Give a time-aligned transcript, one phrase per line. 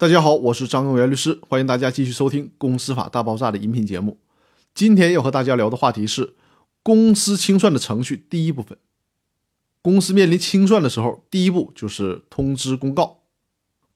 [0.00, 4.16] 大家好，我是张永元律师，欢迎大家继续收听《公司法大爆炸》的音频节目。
[4.72, 6.34] 今天要和大家聊的话题是
[6.84, 8.78] 公司清算的程序第一部分。
[9.82, 13.22] 公司面临清算的时候，第一步就是通知公告。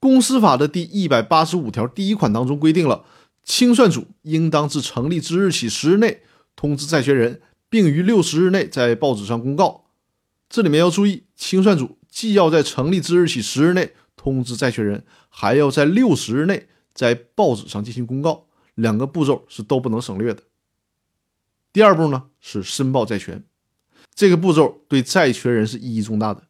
[0.01, 3.05] 公司法的第一百八十五条第一款当中规定了，
[3.45, 6.19] 清算组应当自成立之日起十日内
[6.57, 9.85] 通知债权人，并于六十日内在报纸上公告。
[10.49, 13.93] 这里面要注意，清算组既要在成立之日起十日内
[14.23, 20.43] 通知债权人，还要在六十日内在报纸上进行公告，两个步骤是都不能省略的。
[21.73, 23.43] 第二步呢是申报债权，
[24.15, 26.43] 这个步骤对债权人是意义重大的。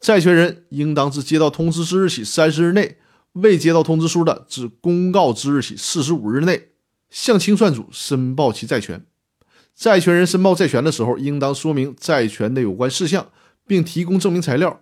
[0.00, 2.96] 债权人应当自接到通知之日起三十日内，
[3.32, 6.70] 未接到通知书的，自公告之日起四十五日内，
[7.10, 9.04] 向清算组申报其债权。
[9.74, 13.30] 债权人申报债权的时候，应当说明债权的有关事项，
[13.66, 14.81] 并提供证明材料，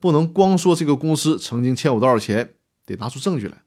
[0.00, 2.54] 不能光说这个公司曾经欠我多少钱，
[2.86, 3.62] 得拿出证据来。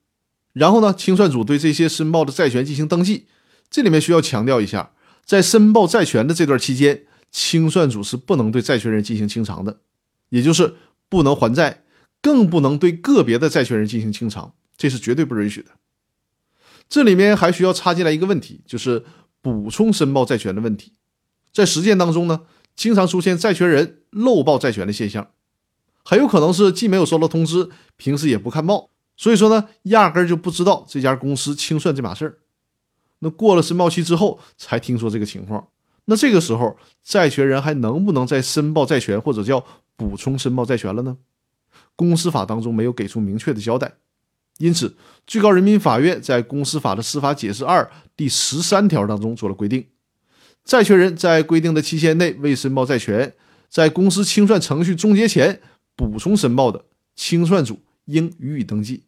[0.52, 3.28] 然后呢，清算组对这些申报的债权进行登记。
[3.70, 4.92] 这里面需要强调一下，
[5.26, 9.80] 在申报债权的这段期间，清算组是不能对债权人进行清偿的，
[10.30, 10.76] 也就是
[11.10, 11.84] 不能还债，
[12.22, 15.72] 更不能对个别的债权人进行清偿，这是绝对不允许的。
[16.88, 19.04] 这里面还需要插进来一个问题，就是
[19.42, 20.94] 补充申报债权的问题。
[21.52, 22.42] 在实践当中呢，
[22.76, 25.32] 经常出现债权人漏报债权的现象，
[26.04, 32.38] 很有可能是既没有收到通知，平时也不看报，所以说呢，压根儿就不知道这家公司清算这码事儿。
[33.20, 35.68] 那过了申报期之后才听说这个情况，
[36.06, 41.18] 那这个时候债权人还能不能再申报债权或者叫补充申报债权了呢？
[41.96, 43.94] 公司法当中没有给出明确的交代，
[44.58, 49.86] 因此最高人民法院在公司法的司法解释二第十三条当中做了规定：
[50.66, 53.34] 债权人在规定的期限内未申报债权，
[53.70, 55.62] 在公司清算程序终结前
[55.96, 59.04] 补充申报的，清算组应予以登记。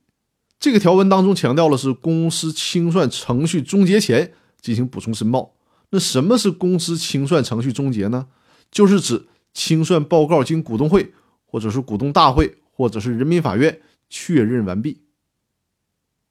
[0.59, 5.53] 这个条文当中强调了是公司清算程序终结前进行补充申报。
[5.91, 8.27] 那什么是公司清算程序终结呢？
[8.71, 11.13] 就是指清算报告经股东会
[11.45, 15.01] 或者是股东大会或者是人民法院确认完毕。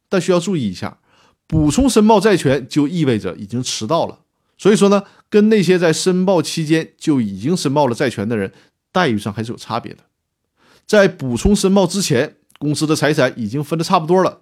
[0.09, 0.99] 但需要注意一下，
[1.47, 4.21] 补充申报债权就意味着已经迟到了。
[4.57, 8.53] 所以说呢，跟那些在申报期间就已经申报了债权的人
[8.93, 10.05] 待遇上还是有差别的。
[10.87, 12.37] 在补充申报之前。
[12.56, 14.41] 公司的财产已经分的差不多了，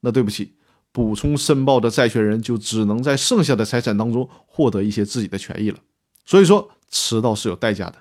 [0.00, 0.54] 那对不起，
[0.92, 5.78] 补充申报的债权人就只能在剩下的财产当中获得一些自己的权益了。
[6.24, 7.96] 所以说，迟到是有代价的，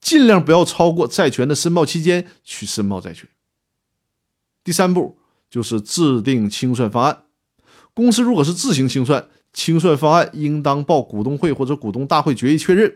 [0.00, 3.28] 尽量不要超过债权的申报期间去申报债权。
[4.64, 5.18] 第三步
[5.48, 7.24] 就是制定清算方案。
[7.94, 12.90] 公司如果是自行清算，清算方案应当报股东会或者股东大会决议确认；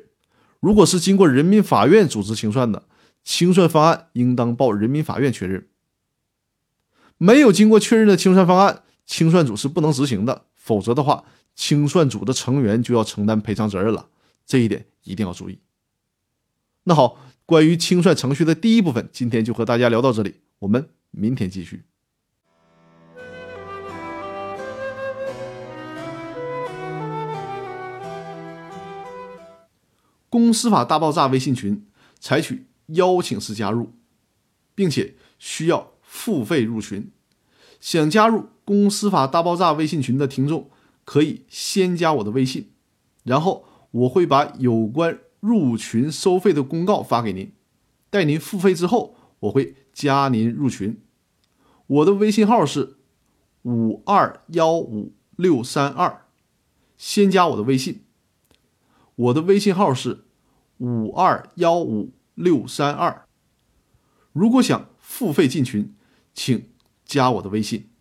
[0.59, 2.83] 如果是经过人民法院组织清算的，
[3.25, 5.69] 清算方案应当报人民法院确认。
[7.19, 10.47] 没有经过确认的清算方案，清算组是不能执行的。
[10.55, 11.25] 否则的话，
[11.55, 14.09] 清算组的成员就要承担赔偿责任了。
[14.45, 15.59] 这一点一定要注意。
[16.85, 21.85] 那好，关于清算程序的第一部分，今天就和大家聊到这里，我们明天继续。
[30.29, 31.87] 公司法大爆炸微信群
[32.19, 33.93] 采取邀请式加入，
[34.75, 35.93] 并且需要。
[36.15, 37.11] 付费入群，
[37.81, 40.69] 想加入公司法大爆炸微信群的听众，
[41.07, 42.69] 可以先加我的微信，
[43.25, 47.51] 然后我会把有关入群收费的公告发给您。
[48.11, 51.01] 待您付费之后，我会加您入群。
[51.87, 52.99] 我的微信号是
[53.63, 56.27] 五二幺五六三二，
[56.99, 58.03] 先加我的微信。
[59.15, 60.25] 我的微信号是
[60.77, 63.27] 五二幺五六三二。
[64.33, 65.95] 如果想付费进群，
[66.35, 66.71] 请
[67.05, 67.92] 加我的微信。